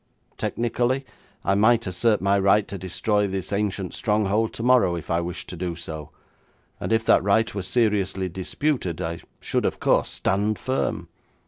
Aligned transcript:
Technically, 0.35 1.05
I 1.45 1.53
might 1.53 1.85
assert 1.85 2.21
my 2.21 2.39
right 2.39 2.67
to 2.67 2.77
destroy 2.79 3.27
this 3.27 3.53
ancient 3.53 3.93
stronghold 3.93 4.51
tomorrow 4.51 4.95
if 4.95 5.11
I 5.11 5.21
wished 5.21 5.47
to 5.49 5.55
do 5.55 5.75
so, 5.75 6.09
and 6.79 6.91
if 6.91 7.05
that 7.05 7.21
right 7.21 7.53
were 7.53 7.61
seriously 7.61 8.27
disputed, 8.27 8.99
I 8.99 9.19
should, 9.41 9.63
of 9.63 9.79
course, 9.79 10.09
stand 10.09 10.57
firm. 10.57 11.07